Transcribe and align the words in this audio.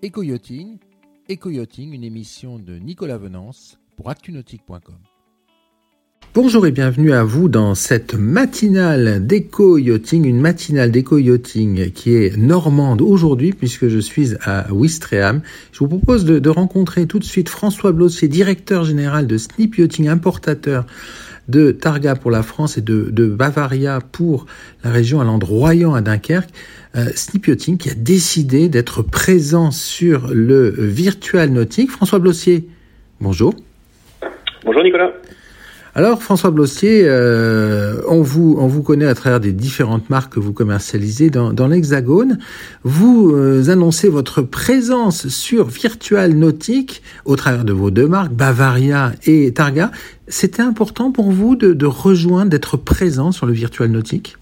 Éco-yachting, 0.00 0.78
une 1.92 2.04
émission 2.04 2.60
de 2.60 2.74
Nicolas 2.74 3.18
Venance 3.18 3.80
pour 3.96 4.10
actunautique.com. 4.10 4.94
Bonjour 6.34 6.66
et 6.68 6.70
bienvenue 6.70 7.12
à 7.12 7.24
vous 7.24 7.48
dans 7.48 7.74
cette 7.74 8.14
matinale 8.14 9.26
d'éco-yachting, 9.26 10.24
une 10.24 10.40
matinale 10.40 10.92
d'éco-yachting 10.92 11.90
qui 11.90 12.14
est 12.14 12.36
normande 12.36 13.02
aujourd'hui 13.02 13.52
puisque 13.52 13.88
je 13.88 13.98
suis 13.98 14.34
à 14.42 14.72
Ouistreham. 14.72 15.40
Je 15.72 15.80
vous 15.80 15.88
propose 15.88 16.24
de, 16.24 16.38
de, 16.38 16.48
rencontrer 16.48 17.06
tout 17.06 17.18
de 17.18 17.24
suite 17.24 17.48
François 17.48 17.90
Blossier, 17.90 18.28
directeur 18.28 18.84
général 18.84 19.26
de 19.26 19.36
Snip 19.36 19.78
Yachting, 19.78 20.06
importateur 20.06 20.86
de 21.48 21.70
Targa 21.72 22.14
pour 22.14 22.30
la 22.30 22.42
France 22.42 22.78
et 22.78 22.82
de, 22.82 23.10
de 23.10 23.26
Bavaria 23.26 24.00
pour 24.12 24.46
la 24.84 24.90
région 24.90 25.20
allant 25.20 25.38
de 25.38 25.44
Royan 25.44 25.94
à 25.94 26.00
Dunkerque. 26.00 26.50
Euh, 26.96 27.06
Snip 27.14 27.46
Yachting 27.46 27.76
qui 27.76 27.90
a 27.90 27.94
décidé 27.94 28.68
d'être 28.68 29.02
présent 29.02 29.70
sur 29.70 30.28
le 30.32 30.68
virtual 30.70 31.50
nautique. 31.50 31.90
François 31.90 32.18
Blossier, 32.18 32.68
bonjour. 33.20 33.54
Bonjour 34.64 34.82
Nicolas. 34.82 35.12
Alors 35.98 36.22
François 36.22 36.52
Blossier, 36.52 37.02
euh, 37.06 37.94
on 38.08 38.22
vous 38.22 38.56
on 38.60 38.68
vous 38.68 38.84
connaît 38.84 39.08
à 39.08 39.16
travers 39.16 39.40
des 39.40 39.50
différentes 39.50 40.10
marques 40.10 40.34
que 40.34 40.38
vous 40.38 40.52
commercialisez 40.52 41.28
dans, 41.28 41.66
l'Hexagone. 41.66 42.38
Vous 42.84 43.34
euh, 43.34 43.68
annoncez 43.68 44.08
votre 44.08 44.40
présence 44.42 45.26
sur 45.26 45.64
Virtual 45.64 46.34
Nautique 46.34 47.02
au 47.24 47.34
travers 47.34 47.64
de 47.64 47.72
vos 47.72 47.90
deux 47.90 48.06
marques, 48.06 48.30
Bavaria 48.30 49.10
et 49.26 49.52
Targa. 49.52 49.90
C'était 50.28 50.62
important 50.62 51.10
pour 51.10 51.32
vous 51.32 51.56
de, 51.56 51.86
rejoindre, 51.86 52.52
d'être 52.52 52.76
présent 52.76 53.32
sur 53.32 53.46
le 53.46 53.52
Virtual 53.52 53.88
Nautique? 53.88 54.36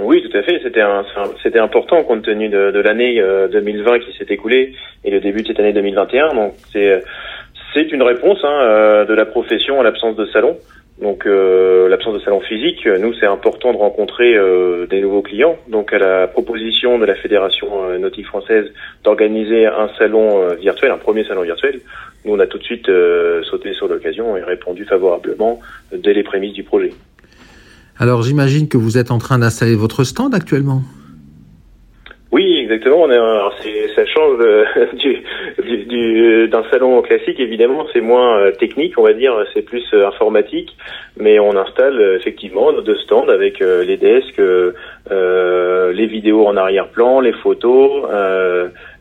Oui, 0.00 0.22
tout 0.22 0.38
à 0.38 0.42
fait. 0.44 0.60
C'était 0.62 1.58
important 1.58 2.04
compte 2.04 2.22
tenu 2.22 2.48
de, 2.48 2.70
de 2.70 2.78
l'année 2.78 3.20
2020 3.50 3.98
qui 3.98 4.16
s'est 4.16 4.32
écoulée 4.32 4.72
et 5.02 5.10
le 5.10 5.18
début 5.18 5.42
de 5.42 5.48
cette 5.48 5.58
année 5.58 5.72
2021. 5.72 6.32
Donc 6.34 6.54
c'est 6.72 7.02
c'est 7.74 7.92
une 7.92 8.02
réponse 8.02 8.38
hein, 8.44 8.60
euh, 8.62 9.04
de 9.04 9.14
la 9.14 9.26
profession 9.26 9.80
à 9.80 9.82
l'absence 9.82 10.16
de 10.16 10.26
salon. 10.26 10.56
Donc 11.00 11.26
euh, 11.26 11.88
l'absence 11.88 12.14
de 12.14 12.20
salon 12.20 12.40
physique, 12.40 12.86
nous 12.86 13.12
c'est 13.14 13.26
important 13.26 13.72
de 13.72 13.78
rencontrer 13.78 14.36
euh, 14.36 14.86
des 14.86 15.00
nouveaux 15.00 15.22
clients. 15.22 15.56
Donc 15.68 15.92
à 15.92 15.98
la 15.98 16.28
proposition 16.28 17.00
de 17.00 17.04
la 17.04 17.16
Fédération 17.16 17.68
euh, 17.84 17.98
nautique 17.98 18.26
française 18.26 18.66
d'organiser 19.02 19.66
un 19.66 19.88
salon 19.98 20.54
virtuel, 20.60 20.92
un 20.92 20.98
premier 20.98 21.24
salon 21.24 21.42
virtuel, 21.42 21.80
nous 22.24 22.34
on 22.34 22.38
a 22.38 22.46
tout 22.46 22.58
de 22.58 22.62
suite 22.62 22.88
sauté 23.50 23.74
sur 23.74 23.88
l'occasion 23.88 24.36
et 24.36 24.42
répondu 24.44 24.84
favorablement 24.84 25.58
dès 25.92 26.14
les 26.14 26.22
prémices 26.22 26.54
du 26.54 26.62
projet. 26.62 26.92
Alors 27.98 28.22
j'imagine 28.22 28.68
que 28.68 28.78
vous 28.78 28.96
êtes 28.96 29.10
en 29.10 29.18
train 29.18 29.40
d'installer 29.40 29.74
votre 29.74 30.04
stand 30.04 30.32
actuellement? 30.32 30.82
Exactement. 32.64 33.02
On 33.02 33.10
est, 33.10 33.16
alors 33.16 33.52
ça 33.94 34.06
change 34.06 34.38
du, 34.94 35.22
du, 35.62 35.84
du, 35.84 36.48
d'un 36.48 36.64
salon 36.70 37.02
classique, 37.02 37.38
évidemment. 37.38 37.86
C'est 37.92 38.00
moins 38.00 38.38
euh, 38.38 38.52
technique, 38.52 38.98
on 38.98 39.02
va 39.02 39.12
dire. 39.12 39.34
C'est 39.52 39.62
plus 39.62 39.84
euh, 39.92 40.06
informatique. 40.06 40.74
Mais 41.18 41.38
on 41.38 41.54
installe 41.56 42.00
euh, 42.00 42.16
effectivement 42.16 42.72
nos 42.72 42.80
deux 42.80 42.96
stands 42.96 43.28
avec 43.28 43.60
euh, 43.60 43.84
les 43.84 43.98
desks, 43.98 44.40
euh, 44.40 45.92
les 45.92 46.06
vidéos 46.06 46.46
en 46.46 46.56
arrière-plan, 46.56 47.20
les 47.20 47.34
photos, 47.34 48.08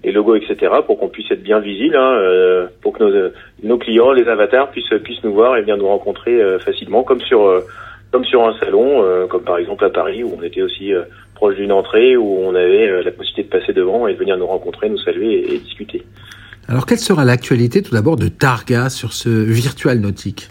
les 0.03 0.11
logos, 0.11 0.35
etc. 0.35 0.73
pour 0.85 0.99
qu'on 0.99 1.07
puisse 1.07 1.31
être 1.31 1.41
bien 1.41 1.59
visible, 1.59 1.95
hein, 1.95 2.67
pour 2.81 2.91
que 2.91 3.03
nos, 3.03 3.31
nos 3.63 3.77
clients, 3.77 4.11
les 4.11 4.27
avatars, 4.27 4.69
puissent, 4.71 4.93
puissent 5.03 5.23
nous 5.23 5.33
voir 5.33 5.55
et 5.55 5.61
bien 5.61 5.77
nous 5.77 5.87
rencontrer 5.87 6.37
facilement, 6.59 7.03
comme 7.03 7.21
sur 7.21 7.63
comme 8.13 8.25
sur 8.25 8.47
un 8.47 8.53
salon, 8.59 9.03
euh, 9.03 9.25
comme 9.25 9.43
par 9.43 9.57
exemple 9.57 9.83
à 9.83 9.89
Paris, 9.89 10.23
où 10.23 10.37
on 10.39 10.43
était 10.43 10.61
aussi 10.61 10.93
euh, 10.93 11.01
proche 11.43 11.57
d'une 11.57 11.73
entrée, 11.73 12.15
où 12.15 12.39
on 12.39 12.55
avait 12.55 12.87
euh, 12.87 13.03
la 13.03 13.11
possibilité 13.11 13.43
de 13.43 13.59
passer 13.59 13.73
devant 13.73 14.07
et 14.07 14.13
de 14.13 14.17
venir 14.17 14.37
nous 14.37 14.47
rencontrer, 14.47 14.87
nous 14.87 14.97
saluer 14.97 15.33
et, 15.33 15.55
et 15.55 15.57
discuter. 15.59 16.03
Alors, 16.69 16.85
quelle 16.85 16.99
sera 16.99 17.25
l'actualité 17.25 17.81
tout 17.81 17.93
d'abord 17.93 18.15
de 18.15 18.29
Targa 18.29 18.89
sur 18.89 19.11
ce 19.11 19.27
virtual 19.29 19.99
nautique? 19.99 20.47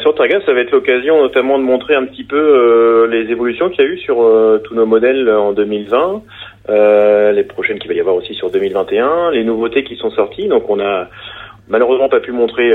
Sur 0.00 0.16
Targa, 0.16 0.40
ça 0.44 0.52
va 0.52 0.60
être 0.60 0.72
l'occasion 0.72 1.22
notamment 1.22 1.58
de 1.58 1.64
montrer 1.64 1.94
un 1.94 2.04
petit 2.04 2.24
peu 2.24 2.36
euh, 2.36 3.06
les 3.06 3.30
évolutions 3.30 3.70
qu'il 3.70 3.84
y 3.84 3.88
a 3.88 3.90
eu 3.90 3.98
sur 3.98 4.20
euh, 4.20 4.60
tous 4.64 4.74
nos 4.74 4.84
modèles 4.84 5.30
en 5.30 5.52
2020, 5.52 6.22
euh, 6.68 7.30
les 7.30 7.44
prochaines 7.44 7.78
qu'il 7.78 7.88
va 7.88 7.94
y 7.94 8.00
avoir 8.00 8.16
aussi 8.16 8.34
sur 8.34 8.50
2021, 8.50 9.30
les 9.30 9.44
nouveautés 9.44 9.84
qui 9.84 9.94
sont 9.94 10.10
sorties. 10.10 10.48
Donc 10.48 10.68
on 10.68 10.80
a 10.80 11.08
malheureusement 11.68 12.08
pas 12.08 12.18
pu 12.18 12.32
montrer 12.32 12.72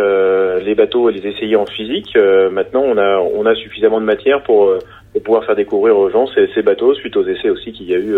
les 0.64 0.76
bateaux 0.76 1.10
et 1.10 1.14
les 1.14 1.28
essayer 1.28 1.58
en 1.58 1.66
physique. 1.66 2.18
Maintenant, 2.52 2.84
on 2.86 2.98
a 2.98 3.20
on 3.20 3.46
a 3.46 3.56
suffisamment 3.56 4.00
de 4.00 4.06
matière 4.06 4.44
pour, 4.44 4.74
euh, 5.16 5.20
pour 5.20 5.24
pouvoir 5.24 5.46
faire 5.46 5.56
découvrir 5.56 5.98
aux 5.98 6.10
gens 6.10 6.28
ces, 6.28 6.48
ces, 6.54 6.62
bateaux 6.62 6.94
suite 6.94 7.16
aux 7.18 7.26
essais 7.26 7.50
aussi 7.50 7.72
qu'il 7.72 7.88
y 7.88 7.96
a 7.96 8.00
eu 8.00 8.16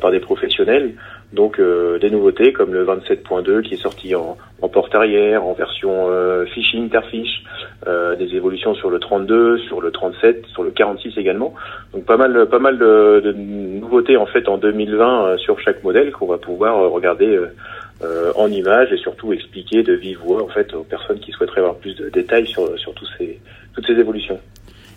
par 0.00 0.10
des 0.10 0.20
professionnels. 0.20 0.94
Donc 1.32 1.60
des 1.60 2.10
nouveautés 2.10 2.52
comme 2.52 2.74
le 2.74 2.84
27.2 2.84 3.62
qui 3.62 3.74
est 3.74 3.82
sorti 3.82 4.14
en, 4.16 4.36
en 4.62 4.68
porte 4.68 4.94
arrière, 4.96 5.44
en 5.44 5.52
version 5.52 6.08
fishing, 6.52 6.86
interfish, 6.86 7.44
des 7.86 8.34
évolutions 8.34 8.74
sur 8.74 8.90
le 8.90 8.98
32, 8.98 9.58
sur 9.58 9.80
le 9.80 9.92
37, 9.92 10.46
sur 10.46 10.64
le 10.64 10.70
46 10.70 11.16
également. 11.18 11.54
Donc 11.92 12.04
pas 12.04 12.16
mal 12.16 12.46
pas 12.46 12.58
mal 12.58 12.78
de, 12.78 13.20
de 13.24 13.32
nouveautés 13.32 14.16
en 14.16 14.26
fait 14.26 14.48
en 14.48 14.58
2020 14.58 15.36
sur 15.38 15.60
chaque 15.60 15.84
modèle 15.84 16.10
qu'on 16.10 16.26
va 16.26 16.38
pouvoir 16.38 16.90
regarder 16.90 17.38
euh, 18.02 18.32
en 18.34 18.50
images 18.50 18.90
et 18.94 18.96
surtout 18.96 19.34
expliquer 19.34 19.82
de 19.82 19.92
vive 19.92 20.20
voix 20.20 20.42
en 20.42 20.48
fait 20.48 20.72
aux 20.72 20.84
personnes 20.84 21.20
qui 21.20 21.32
souhaiteraient 21.32 21.60
avoir 21.60 21.74
plus 21.74 21.94
de 21.96 22.08
détails 22.08 22.46
sur, 22.46 22.78
sur 22.78 22.94
tous 22.94 23.06
ces, 23.18 23.38
toutes 23.74 23.86
ces 23.86 23.92
évolutions. 23.92 24.40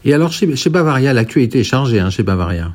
Et 0.05 0.13
alors 0.13 0.31
chez, 0.31 0.69
Bavaria, 0.69 1.13
l'actualité 1.13 1.59
est 1.59 1.63
chargée 1.63 1.99
hein, 1.99 2.09
chez 2.09 2.23
Bavaria. 2.23 2.67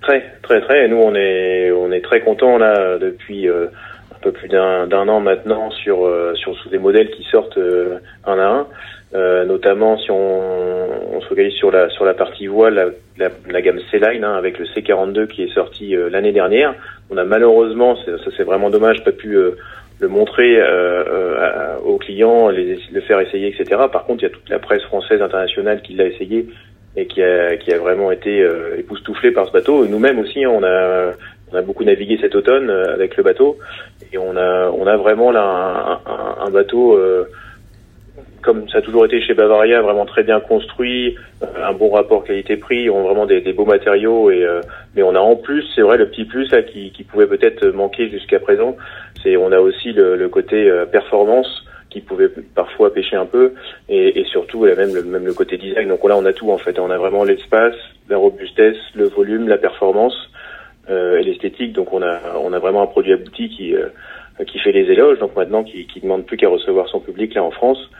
Très, 0.00 0.24
très, 0.42 0.60
très. 0.62 0.88
Nous, 0.88 0.96
on 0.96 1.14
est, 1.14 1.70
on 1.70 1.92
est 1.92 2.00
très 2.00 2.20
contents 2.20 2.56
là 2.56 2.98
depuis 2.98 3.48
euh, 3.48 3.66
un 4.14 4.18
peu 4.22 4.32
plus 4.32 4.48
d'un 4.48 4.90
an 4.90 5.20
maintenant 5.20 5.70
sur, 5.70 6.06
euh, 6.06 6.34
sur 6.34 6.56
des 6.70 6.78
modèles 6.78 7.10
qui 7.10 7.24
sortent 7.24 7.58
euh, 7.58 7.98
un 8.24 8.38
à 8.38 8.46
un. 8.46 8.66
Notamment 9.46 9.98
si 9.98 10.10
on, 10.10 11.14
on, 11.14 11.20
se 11.22 11.26
focalise 11.28 11.54
sur 11.54 11.70
la 11.70 11.88
sur 11.88 12.04
la 12.04 12.12
partie 12.12 12.46
voile, 12.46 12.94
la, 13.16 13.28
la, 13.50 13.62
gamme 13.62 13.80
C-Line 13.90 14.22
hein, 14.22 14.34
avec 14.34 14.58
le 14.58 14.66
C42 14.66 15.28
qui 15.28 15.44
est 15.44 15.54
sorti 15.54 15.96
l'année 16.10 16.32
dernière. 16.32 16.74
On 17.10 17.16
a 17.16 17.24
malheureusement, 17.24 17.96
ça 17.96 18.12
c'est 18.36 18.42
vraiment 18.42 18.68
dommage, 18.68 19.02
pas 19.04 19.12
pu 19.12 19.38
le 20.00 20.08
montrer 20.08 20.60
aux 21.84 21.98
clients, 21.98 22.48
les, 22.48 22.78
le 22.92 23.00
faire 23.00 23.20
essayer, 23.20 23.48
etc. 23.48 23.82
Par 23.92 24.04
contre, 24.04 24.22
il 24.22 24.26
y 24.26 24.30
a 24.30 24.30
toute 24.30 24.48
la 24.48 24.58
presse 24.58 24.82
française 24.82 25.20
internationale 25.22 25.82
qui 25.82 25.94
l'a 25.94 26.06
essayé 26.06 26.46
et 26.96 27.06
qui 27.06 27.22
a 27.22 27.56
qui 27.56 27.72
a 27.72 27.78
vraiment 27.78 28.10
été 28.10 28.46
époustouflée 28.78 29.32
par 29.32 29.46
ce 29.46 29.52
bateau. 29.52 29.86
Nous-mêmes 29.86 30.18
aussi, 30.20 30.46
on 30.46 30.62
a 30.62 31.12
on 31.52 31.56
a 31.56 31.62
beaucoup 31.62 31.84
navigué 31.84 32.18
cet 32.20 32.34
automne 32.34 32.70
avec 32.70 33.16
le 33.16 33.22
bateau 33.22 33.58
et 34.12 34.18
on 34.18 34.36
a 34.36 34.70
on 34.70 34.86
a 34.86 34.96
vraiment 34.96 35.32
là 35.32 35.42
un, 35.42 36.10
un, 36.12 36.46
un 36.46 36.50
bateau 36.50 36.98
comme 38.48 38.66
ça 38.70 38.78
a 38.78 38.80
toujours 38.80 39.04
été 39.04 39.20
chez 39.20 39.34
Bavaria, 39.34 39.82
vraiment 39.82 40.06
très 40.06 40.22
bien 40.22 40.40
construit, 40.40 41.16
un 41.42 41.74
bon 41.74 41.90
rapport 41.90 42.24
qualité-prix, 42.24 42.88
on 42.88 43.00
a 43.00 43.02
vraiment 43.02 43.26
des, 43.26 43.42
beaux 43.52 43.66
matériaux 43.66 44.30
et 44.30 44.42
euh, 44.42 44.62
mais 44.96 45.02
on 45.02 45.14
a 45.14 45.18
en 45.18 45.36
plus, 45.36 45.66
c'est 45.74 45.82
vrai, 45.82 45.98
le 45.98 46.08
petit 46.08 46.24
plus 46.24 46.50
là 46.50 46.62
qui, 46.62 46.90
qui 46.92 47.04
pouvait 47.04 47.26
peut-être 47.26 47.66
manquer 47.66 48.08
jusqu'à 48.08 48.40
présent, 48.40 48.74
c'est 49.22 49.36
on 49.36 49.52
a 49.52 49.58
aussi 49.58 49.92
le, 49.92 50.16
le 50.16 50.28
côté 50.30 50.66
euh, 50.66 50.86
performance 50.86 51.62
qui 51.90 52.00
pouvait 52.00 52.30
parfois 52.54 52.90
pêcher 52.90 53.16
un 53.16 53.26
peu 53.26 53.52
et, 53.90 54.18
et 54.18 54.24
surtout 54.24 54.64
là, 54.64 54.74
même 54.76 54.94
le, 54.94 55.02
même 55.02 55.26
le 55.26 55.34
côté 55.34 55.58
design. 55.58 55.88
Donc 55.88 56.02
là, 56.08 56.16
on 56.16 56.24
a 56.24 56.32
tout 56.32 56.50
en 56.50 56.56
fait, 56.56 56.78
on 56.78 56.90
a 56.90 56.96
vraiment 56.96 57.24
l'espace, 57.24 57.76
la 58.08 58.16
robustesse, 58.16 58.78
le 58.94 59.08
volume, 59.08 59.46
la 59.46 59.58
performance 59.58 60.16
euh, 60.88 61.18
et 61.18 61.22
l'esthétique. 61.22 61.74
Donc 61.74 61.92
on 61.92 62.00
a 62.00 62.18
on 62.42 62.54
a 62.54 62.58
vraiment 62.58 62.80
un 62.80 62.86
produit 62.86 63.12
abouti 63.12 63.50
qui 63.50 63.74
qui 64.46 64.58
fait 64.58 64.72
les 64.72 64.90
éloges. 64.90 65.18
Donc 65.18 65.36
maintenant, 65.36 65.64
qui, 65.64 65.86
qui 65.86 66.00
demande 66.00 66.24
plus 66.24 66.38
qu'à 66.38 66.48
recevoir 66.48 66.88
son 66.88 67.00
public 67.00 67.34
là 67.34 67.42
en 67.42 67.50
France. 67.50 67.90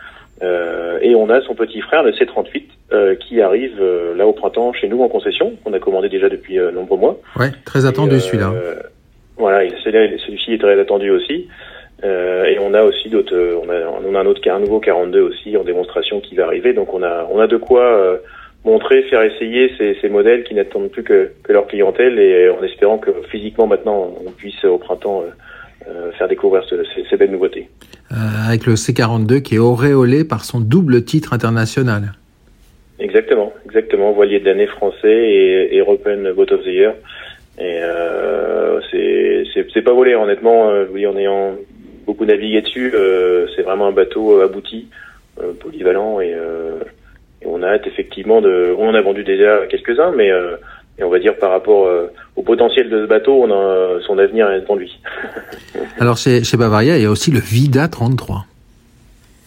Euh, 0.43 0.99
et 1.03 1.15
on 1.15 1.28
a 1.31 1.41
son 1.43 1.54
petit 1.54 1.81
frère, 1.81 2.03
le 2.03 2.12
C38, 2.12 2.65
euh, 2.93 3.15
qui 3.16 3.41
arrive 3.41 3.76
euh, 3.81 4.14
là 4.14 4.26
au 4.26 4.32
printemps 4.32 4.73
chez 4.73 4.88
nous 4.88 5.02
en 5.02 5.08
concession, 5.08 5.55
qu'on 5.64 5.73
a 5.73 5.79
commandé 5.79 6.08
déjà 6.08 6.29
depuis 6.29 6.58
euh, 6.58 6.70
nombreux 6.70 6.99
mois. 6.99 7.19
Ouais, 7.37 7.50
très 7.64 7.87
attendu 7.87 8.20
celui-là. 8.20 8.52
Voilà, 9.37 9.69
celui-ci 9.85 10.55
est 10.55 10.58
très 10.58 10.79
attendu 10.81 11.11
aussi. 11.11 11.49
et 12.02 12.58
on 12.61 12.75
a 12.75 12.82
aussi 12.82 13.08
d'autres, 13.08 13.61
on 13.62 13.69
a, 13.69 13.87
on 14.05 14.14
a 14.14 14.20
un 14.20 14.26
autre, 14.26 14.40
un 14.50 14.58
nouveau 14.58 14.81
42 14.81 15.20
aussi 15.20 15.56
en 15.56 15.62
démonstration 15.62 16.20
qui 16.20 16.35
va 16.35 16.46
arriver. 16.46 16.73
Donc 16.73 16.93
on 16.93 17.02
a, 17.05 17.26
on 17.31 17.38
a 17.38 17.46
de 17.46 17.56
quoi 17.56 18.20
montrer, 18.64 19.02
faire 19.05 19.23
essayer 19.23 19.73
ces, 19.79 19.96
ces 20.00 20.08
modèles 20.08 20.43
qui 20.43 20.55
n'attendent 20.55 20.91
plus 20.91 21.05
que, 21.05 21.31
que, 21.44 21.52
leur 21.52 21.69
clientèle 21.69 22.19
et 22.19 22.50
en 22.50 22.61
espérant 22.64 22.99
que 22.99 23.12
physiquement 23.31 23.69
maintenant 23.69 24.12
on 24.26 24.31
puisse 24.32 24.64
au 24.64 24.79
printemps 24.79 25.23
euh, 25.87 26.13
faire 26.13 26.29
découvrir 26.29 26.65
ce, 26.65 26.77
ces, 26.95 27.05
ces, 27.09 27.17
belles 27.17 27.31
nouveautés. 27.31 27.69
Euh, 28.11 28.15
avec 28.49 28.67
le 28.67 28.75
C42 28.75 29.43
qui 29.43 29.57
est 29.57 29.59
auréolé 29.59 30.25
par 30.25 30.45
son 30.45 30.61
double 30.61 31.05
titre 31.05 31.33
international. 31.33 32.15
Exactement, 32.99 33.53
exactement, 33.65 34.13
voilier 34.13 34.41
de 34.41 34.47
l'année 34.47 34.67
français 34.67 35.31
et 35.71 35.79
European 35.79 36.35
Boat 36.35 36.53
of 36.53 36.63
the 36.63 36.67
Year. 36.67 36.95
Et 37.59 37.81
euh, 37.83 38.81
c'est 39.73 39.83
pas 39.83 39.93
volé, 39.93 40.15
honnêtement. 40.15 40.71
Euh, 40.71 40.87
oui, 40.93 41.07
en 41.07 41.17
ayant 41.17 41.57
beaucoup 42.07 42.25
navigué 42.25 42.63
dessus, 42.63 42.93
euh, 42.95 43.47
c'est 43.55 43.63
vraiment 43.63 43.89
un 43.89 43.93
bateau 43.93 44.41
abouti, 44.41 44.89
euh, 45.41 45.53
polyvalent, 45.59 46.21
et, 46.21 46.31
et, 46.31 47.47
on 47.47 47.63
a 47.63 47.69
hâte 47.69 47.87
effectivement 47.87 48.41
de. 48.41 48.75
On 48.79 48.89
en 48.89 48.95
a 48.95 49.01
vendu 49.01 49.25
déjà 49.25 49.67
quelques-uns, 49.69 50.13
mais 50.13 50.31
et 50.99 51.05
on 51.05 51.11
va 51.11 51.19
dire 51.19 51.37
par 51.37 51.50
rapport 51.50 51.89
au 52.37 52.43
potentiel 52.43 52.91
de 52.91 53.03
ce 53.03 53.06
bateau, 53.06 53.45
on 53.45 53.50
a, 53.50 54.00
son 54.06 54.19
avenir 54.19 54.50
est 54.50 54.69
en 54.69 54.75
lui. 54.75 54.99
Alors 56.00 56.17
chez, 56.17 56.45
chez 56.45 56.56
Bavaria, 56.56 56.97
il 56.97 57.03
y 57.03 57.06
a 57.06 57.11
aussi 57.11 57.31
le 57.31 57.41
Vida 57.41 57.89
33. 57.89 58.45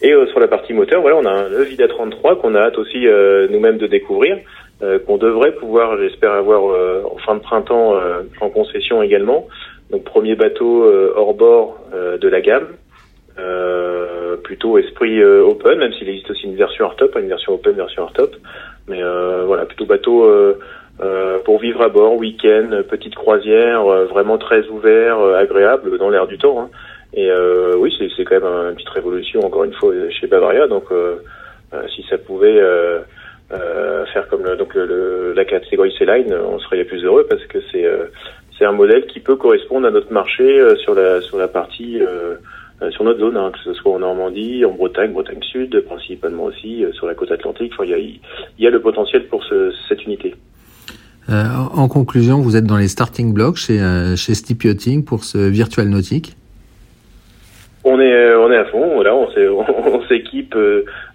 Et 0.04 0.12
sur 0.30 0.40
la 0.40 0.48
partie 0.48 0.72
moteur, 0.72 1.00
voilà, 1.00 1.16
on 1.16 1.24
a 1.24 1.30
un, 1.30 1.48
le 1.48 1.62
Vida 1.62 1.86
33 1.88 2.40
qu'on 2.40 2.54
a 2.54 2.60
hâte 2.60 2.78
aussi 2.78 3.06
nous-mêmes 3.50 3.78
de 3.78 3.86
découvrir. 3.86 4.38
Euh, 4.82 4.98
qu'on 4.98 5.16
devrait 5.16 5.52
pouvoir, 5.52 5.96
j'espère, 5.96 6.32
avoir 6.32 6.64
euh, 6.72 7.02
en 7.04 7.16
fin 7.18 7.36
de 7.36 7.40
printemps 7.40 7.94
euh, 7.94 8.22
en 8.40 8.50
concession 8.50 9.00
également. 9.00 9.46
Donc 9.92 10.02
premier 10.02 10.34
bateau 10.34 10.90
hors 11.14 11.34
bord 11.34 11.78
de 11.92 12.26
la 12.26 12.40
gamme, 12.40 12.68
plutôt 14.42 14.78
esprit 14.78 15.22
open, 15.22 15.78
même 15.78 15.92
s'il 15.92 16.08
existe 16.08 16.30
aussi 16.30 16.46
une 16.46 16.56
version 16.56 16.86
hardtop, 16.86 17.14
une 17.20 17.28
version 17.28 17.52
open, 17.52 17.74
version 17.74 18.04
hardtop. 18.04 18.34
Mais 18.88 19.02
voilà, 19.44 19.66
plutôt 19.66 19.84
bateau 19.84 20.26
pour 21.52 21.60
vivre 21.60 21.82
à 21.82 21.90
bord, 21.90 22.16
week-end, 22.16 22.82
petite 22.88 23.14
croisière, 23.14 23.84
vraiment 23.84 24.38
très 24.38 24.66
ouvert, 24.68 25.20
agréable 25.20 25.98
dans 25.98 26.08
l'air 26.08 26.26
du 26.26 26.38
temps. 26.38 26.62
Hein. 26.62 26.70
Et 27.12 27.30
oui, 27.76 27.94
c'est 28.16 28.24
quand 28.24 28.40
même 28.40 28.70
une 28.70 28.74
petite 28.74 28.88
révolution 28.88 29.40
encore 29.40 29.64
une 29.64 29.74
fois 29.74 29.92
chez 30.08 30.26
Bavaria. 30.26 30.66
Donc 30.66 30.84
si 31.94 32.06
ça 32.08 32.16
pouvait 32.16 32.58
euh, 33.52 34.06
faire 34.06 34.28
comme 34.28 34.44
le, 34.44 34.56
donc 34.56 34.74
la 34.74 35.44
catégorie 35.44 35.94
C-Line, 35.98 36.34
on 36.34 36.58
serait 36.58 36.76
les 36.76 36.84
plus 36.84 37.04
heureux 37.04 37.26
parce 37.28 37.44
que 37.46 37.58
c'est 37.70 37.84
euh, 37.84 38.06
un 38.60 38.72
modèle 38.72 39.06
qui 39.06 39.20
peut 39.20 39.36
correspondre 39.36 39.88
à 39.88 39.90
notre 39.90 40.12
marché 40.12 40.44
euh, 40.44 40.76
sur 40.76 40.94
la 40.94 41.20
sur 41.20 41.36
la 41.36 41.48
partie 41.48 42.00
euh, 42.00 42.36
sur 42.90 43.04
notre 43.04 43.20
zone, 43.20 43.36
hein, 43.36 43.50
que 43.52 43.58
ce 43.58 43.74
soit 43.74 43.92
en 43.92 43.98
Normandie, 43.98 44.64
en 44.64 44.72
Bretagne, 44.72 45.12
Bretagne 45.12 45.42
Sud, 45.42 45.78
principalement 45.82 46.44
aussi 46.44 46.84
sur 46.94 47.06
la 47.06 47.14
côte 47.14 47.30
atlantique. 47.30 47.72
Il 47.80 48.18
y 48.58 48.66
a, 48.66 48.70
le 48.70 48.80
potentiel 48.80 49.26
pour 49.26 49.44
ce, 49.44 49.72
cette 49.88 50.04
unité. 50.04 50.34
Euh, 51.30 51.44
en 51.74 51.88
conclusion, 51.88 52.40
vous 52.40 52.56
êtes 52.56 52.64
dans 52.64 52.76
les 52.76 52.88
starting 52.88 53.32
blocks 53.32 53.56
chez, 53.56 53.78
chez 54.16 54.34
Steep 54.34 54.64
Yachting 54.64 55.04
pour 55.04 55.24
ce 55.24 55.38
virtual 55.38 55.88
nautique 55.88 56.36
on 57.84 57.98
est 57.98 58.34
on 58.36 58.48
est 58.52 58.56
à 58.56 58.64
fond, 58.66 58.94
voilà, 58.94 59.12
on 59.12 59.28
s'équipe 60.08 60.54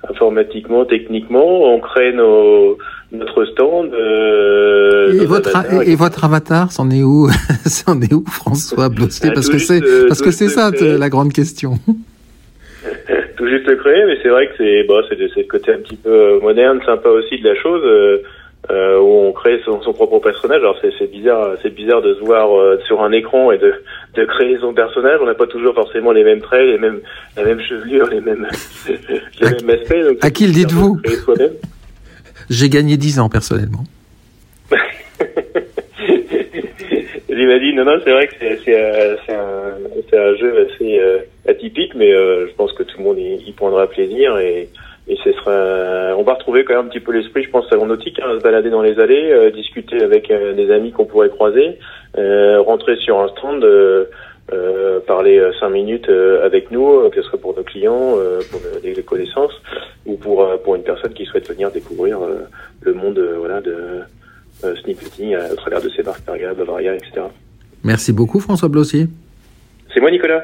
informatiquement, 0.10 0.84
techniquement, 0.84 1.74
on 1.74 1.80
crée 1.80 2.12
nos, 2.12 2.78
notre 3.12 3.46
stand. 3.46 3.94
Euh, 3.94 5.22
et, 5.22 5.26
votre, 5.26 5.50
et, 5.88 5.96
votre 5.96 6.26
avatar, 6.26 6.72
c'en 6.72 6.90
est 6.90 7.04
où 7.04 7.30
C'en 7.66 8.02
est 8.02 8.14
où, 8.14 8.24
François 8.28 8.90
Blossier 8.96 9.32
Parce 9.34 9.50
que 9.50 9.58
c'est 9.58 9.84
euh, 9.84 10.08
parce 10.08 10.22
que 10.22 10.32
c'est 10.32 10.50
ça 10.50 10.72
la 10.72 11.10
grande 11.10 11.34
question. 11.34 11.76
tout 13.38 13.48
juste 13.48 13.68
le 13.68 13.76
créer, 13.76 14.06
mais 14.06 14.18
c'est 14.22 14.30
vrai 14.30 14.48
que 14.48 14.54
c'est 14.58 14.84
bon, 14.84 15.02
c'est 15.10 15.18
le 15.20 15.44
côté 15.44 15.74
un 15.74 15.80
petit 15.80 15.96
peu 15.96 16.10
euh, 16.10 16.40
moderne, 16.42 16.80
sympa 16.86 17.10
aussi 17.10 17.40
de 17.40 17.48
la 17.48 17.56
chose. 17.56 17.82
Euh, 18.70 18.88
euh, 18.88 19.00
où 19.00 19.28
on 19.28 19.32
crée 19.32 19.62
son, 19.66 19.82
son 19.82 19.94
propre 19.94 20.20
personnage. 20.20 20.60
Alors 20.60 20.78
c'est 20.82 21.12
bizarre, 21.12 21.56
c'est 21.62 21.74
bizarre 21.74 22.02
de 22.02 22.14
se 22.16 22.20
voir 22.20 22.56
euh, 22.58 22.80
sur 22.86 23.02
un 23.02 23.12
écran 23.12 23.52
et 23.52 23.58
de, 23.58 23.74
de 24.16 24.26
créer 24.26 24.58
son 24.60 24.74
personnage. 24.74 25.20
On 25.22 25.26
n'a 25.26 25.36
pas 25.36 25.48
toujours 25.48 25.74
forcément 25.74 26.12
les 26.12 26.24
mêmes 26.24 26.42
traits, 26.42 26.66
les 26.66 26.78
mêmes, 26.78 27.00
la 27.36 27.44
même 27.44 27.60
chevelure, 27.62 28.08
les 28.08 28.22
mêmes, 28.22 28.48
les 28.90 29.50
mêmes 29.50 29.70
aspects. 29.70 30.04
Donc 30.04 30.18
à 30.22 30.30
qui 30.32 30.48
le 30.48 30.54
dites-vous 30.54 31.02
J'ai 32.50 32.70
gagné 32.70 32.98
10 32.98 33.20
ans 33.20 33.30
personnellement. 33.30 33.84
J'imagine, 37.30 37.76
non, 37.76 37.86
non, 37.86 38.00
c'est 38.04 38.12
vrai 38.12 38.28
que 38.28 38.34
c'est 38.40 38.82
euh, 38.82 39.16
un, 39.30 40.18
un, 40.18 40.36
jeu 40.38 40.66
assez 40.66 41.00
euh, 41.00 41.20
atypique, 41.48 41.94
mais 41.96 42.12
je 42.12 42.54
pense 42.56 42.74
que 42.74 42.84
tout 42.84 42.98
le 42.98 43.04
monde 43.04 43.20
y, 43.20 43.36
y 43.48 43.52
prendra 43.52 43.88
plaisir 43.88 44.38
et 44.40 44.70
et 45.10 45.18
ce 45.24 45.32
sera, 45.32 46.16
on 46.18 46.24
va 46.24 46.34
retrouver 46.34 46.66
quand 46.66 46.76
même 46.76 46.86
un 46.86 46.90
petit 46.90 47.00
peu 47.00 47.14
l'esprit, 47.14 47.44
je 47.44 47.50
pense, 47.50 47.72
aéronautique, 47.72 48.20
hein, 48.20 48.38
se 48.38 48.44
balader 48.44 48.70
dans 48.70 48.82
les 48.82 49.00
allées, 49.00 49.32
euh, 49.32 49.52
discuter 49.52 50.04
avec 50.04 50.30
euh, 50.30 50.54
des 50.54 50.70
amis 50.70 50.92
qu'on 50.92 51.06
pourrait 51.06 51.30
croiser, 51.30 51.80
euh, 52.18 52.60
rentrer 52.62 52.98
sur 52.98 53.20
un 53.20 53.30
stand, 53.30 53.66
parler 55.08 55.42
cinq 55.60 55.70
minutes 55.70 56.10
avec 56.44 56.72
nous, 56.72 57.10
que 57.10 57.22
ce 57.22 57.30
soit 57.30 57.40
pour 57.40 57.56
nos 57.56 57.64
clients, 57.64 58.16
pour 58.50 58.62
des, 58.82 59.04
connaissances, 59.04 59.54
ou 60.06 60.16
pour 60.16 60.48
pour 60.64 60.76
une 60.76 60.84
personne 60.84 61.14
qui 61.14 61.26
souhaite 61.26 61.48
venir 61.50 61.70
découvrir 61.72 62.20
le 62.82 62.94
monde, 62.94 63.20
voilà, 63.38 63.62
de 63.62 64.04
sneak 64.82 65.00
à, 65.34 65.56
travers 65.56 65.82
de 65.82 65.90
ses 65.90 66.04
marques 66.04 66.22
Perga, 66.22 66.54
Bavaria, 66.54 66.96
etc. 66.96 67.24
Merci 67.84 68.14
beaucoup, 68.14 68.40
François 68.40 68.70
Blossier. 68.70 69.08
C'est 69.94 70.00
moi, 70.00 70.12
Nicolas. 70.12 70.44